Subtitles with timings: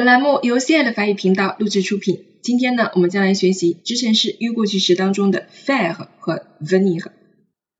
[0.00, 2.24] 本栏目由 C I 的法语频道录制出品。
[2.40, 7.04] 今天呢，我们将来学习之前是 u 过去时当中的 faire 和 venir。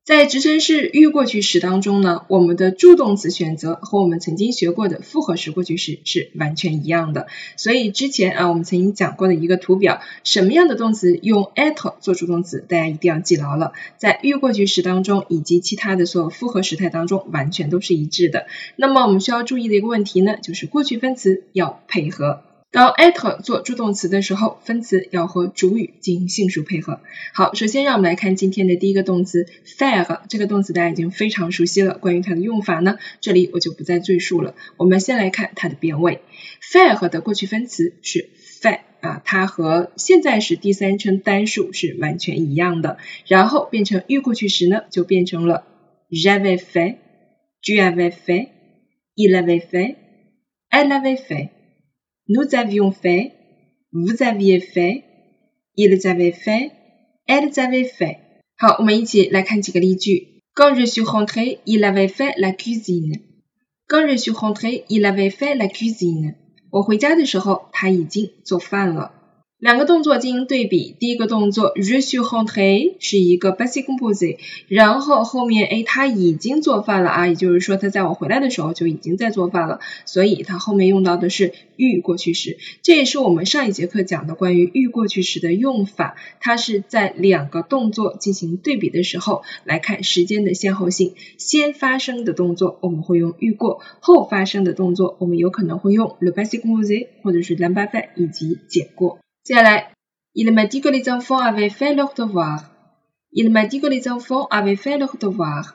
[0.03, 7.27] 在直陈式预过去时当中呢，我们的助动词选择和我们曾经学过的复合式过去时是完全一样的。
[7.55, 13.73] 所以之前啊，我们曾经讲过的一个图表，什么样的动词用 at 做助动词，大家一定要记牢了。
[13.97, 18.47] 在预过去时当中以及其他的所有复合时态当中，完全都是一致的。
[18.75, 22.41] 那么我们需要注意的一个问题呢，就是过去分词要配合。
[22.71, 27.01] 当 at 做助动词的时候，分词要和主语进行性数配合。
[27.33, 31.97] 好，首先让我们来看今天的第一个动词 faire，这个动词大家已经非常熟悉了。
[31.97, 34.55] 关于它的用法呢，这里我就不再赘述了。
[34.77, 36.21] 我们先来看它的变位
[36.61, 38.29] ，faire 的过去分词是
[38.61, 42.97] fait 啊，它和现在时第三称单数是完全一样的。
[43.27, 45.65] 然后变成预过去时呢，就变成了
[46.09, 51.49] j'avais fait，tu avais fait，il avait fait，elle avait fait。
[52.30, 53.32] Nous avions fait,
[53.92, 55.04] vous aviez fait,
[55.76, 56.72] ils avaient fait,
[57.26, 58.18] elles avaient fait。
[58.58, 60.42] 好，我们一起来看几个例句。
[60.54, 63.20] Quand je suis rentré, il avait fait la cuisine.
[63.86, 66.34] Quand je suis rentré, il avait fait la cuisine.
[66.70, 69.12] 我回家的时候，他已经做饭了。
[69.61, 96.31] 两个动作进行对比，第一个动作 r e s u r e n t r e 是一个 passé composé，然后后面哎他已经做饭了啊，也就是说他在我回来的时候就已经在做饭了，所以他后面用到的是预过去时，这也是我们上一节课讲的关于预过去时的用法，它是在两个动作进行对比的时候来看时间的先后性，先发生的动作我们会用预过，后发生的动作我们有可能会用 le
[96.31, 99.19] passé composé 或者是 lamba 饭以及简过。
[99.42, 99.92] 接下来，
[100.32, 102.64] il m'a dit que les enfants avaient fait leur devoir.
[103.30, 105.74] Il m'a dit que les enfants avaient fait leur devoir.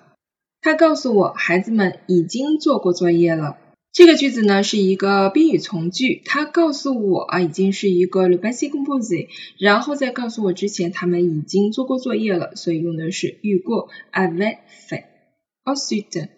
[0.62, 3.58] 他告诉我，孩子们已经做过作业了。
[3.94, 15.06] 这个句子呢是一个宾语从句，他告诉我啊，已经是一个 le passé composé，然后在告诉我之前，他们已经做过作业了，所以用的是预过 avait fait.
[15.66, 16.30] Ensuite,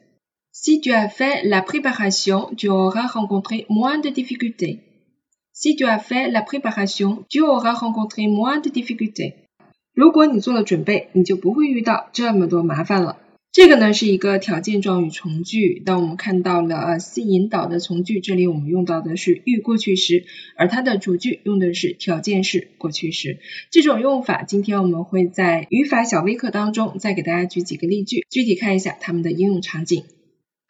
[0.52, 4.80] si tu as fait la préparation, tu auras rencontré moins de difficultés.
[5.61, 9.35] Si tu as fait la préparation, tu auras rencontré moins de difficultés.
[9.93, 13.19] 如果你做了准备，你就不会遇到这么多麻烦了。
[13.51, 15.83] 这个呢是一个条件状语从句。
[15.85, 20.27] 当我们看到了呃 C 引导的从句，这里我们用到的是预过去时，
[20.57, 23.41] 而它的主句用的是条件式过去时。
[23.73, 30.05] 这种用法，今天我们会在语法小微课当中再给大家举几个例句，具体看一下它们的应用场景。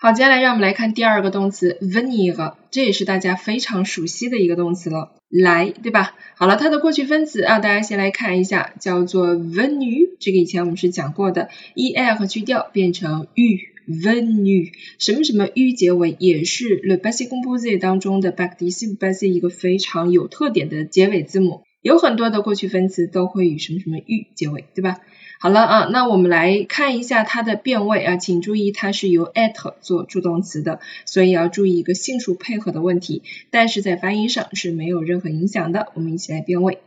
[0.00, 6.14] 好，接下来让我们来看第二个动词 venir，这也是大家非常熟悉的一个动词了，来，对吧？
[6.36, 14.70] 好了，它的过去分词啊，大家先来看一下，叫做 venu，这个以前我们是讲过的，e l 和去掉变成 u，venu，
[15.00, 25.00] 什么什么 u 结尾，也是 le passé composé 当中的 participe passé 一个非常有特点的结尾字母，有很多的过去分词都会与什么什么 u 结尾，对吧？
[25.40, 35.92] 好了啊，那我们来看一下它的变位啊，请注意它是由 at 做助动词的，所以要注意一个性数配合的问题，但是在发音上是没有任何影响的。
[35.94, 36.78] 我们一起来变位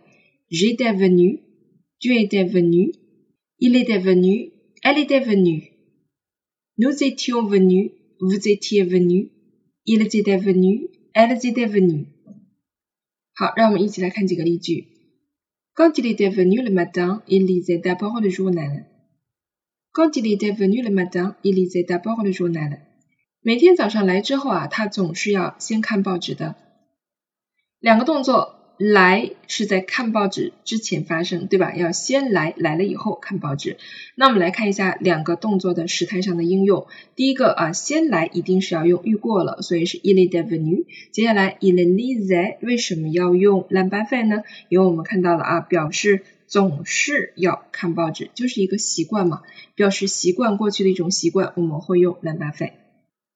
[0.49, 11.69] ：j'étais venu，tu étais venu，il était venu，elle était venue，nous étions venus，vous étiez venus，ils étaient venus，elles étaient
[11.69, 12.07] venues。
[13.33, 14.90] 好，让我们一起来看几个例句。
[15.73, 18.85] Quand il était venu le matin, il lisait d'abord le journal.
[19.91, 22.79] Quand il était venu le matin, il lisait d'abord le journal.
[23.41, 26.55] 每天早上来之后啊，他总是要先看报纸的。
[27.79, 28.60] 两个动作。
[28.83, 31.75] 来是在看报纸之前发生，对吧？
[31.75, 33.77] 要先来，来了以后看报纸。
[34.15, 36.87] 那我们来看一下两个动作的时态上的应用。
[37.15, 40.85] 第一个啊，先来一定是要用遇过了，所以是 il est venu。
[41.11, 44.41] 接下来 il lisait 为什么要用 l'imparfait 呢？
[44.69, 49.43] 因为我们看到了啊，表示总是要看报纸，就是一个习惯嘛，
[49.75, 52.71] 表示习惯过去的一种习惯，我们会用 l'imparfait。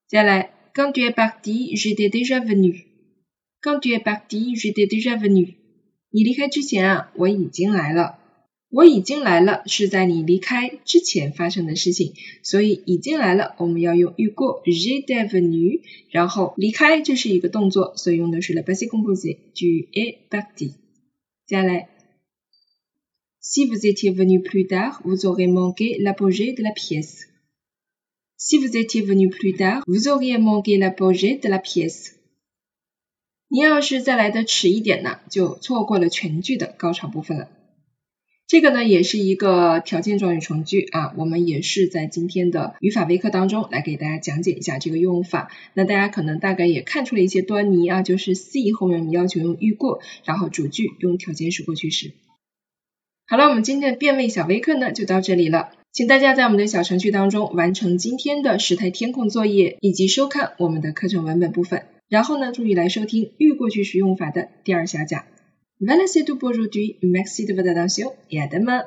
[0.07, 2.94] 接下来，quand tu es parti, j'étais déjà venu。
[3.64, 5.54] Quand tu es parti, j'étais déjà venu。
[6.10, 8.18] 你离开之前啊，我已经来了。
[8.72, 12.14] 我已经来了是在你离开之前发生的事情，
[12.44, 15.80] 所以已经来了我们要用遇过 j'étais venu，
[16.10, 20.74] 然后离开这是一个动作，所以用的是 le passé composé tu es parti。
[21.46, 21.88] 接下来，
[23.42, 27.26] Si vous étiez venu plus tard, vous auriez manqué l'apogée de la pièce.
[28.36, 32.13] Si vous étiez venu plus tard, vous auriez manqué l'apogée de la pièce.
[33.47, 37.47] 你要是再来的迟一点呢，就错过了全剧的高潮部分了。
[38.47, 45.51] 这个呢也是一个条件状语从句啊，我们也是在今天的语法微课当中来给大家讲解一下这个用法。
[45.73, 52.13] 那大家可能大概也看出了一些端倪啊，就是 C 后面我们要求用遇过，然后主句用条件式过去时。
[53.25, 65.25] 好了，我们今天的变位小微课呢就到这里了，请大家在我们的小程序当中完成今天的时态填空作业，以及收看我们的课程文本部分，然后呢注意来收听预过去时用法的第二小讲。
[65.79, 66.97] Voilà c'est tout pour aujourd'hui.
[67.01, 68.85] Merci de votre attention et à demain.